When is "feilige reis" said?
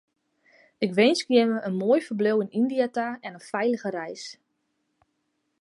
3.51-4.25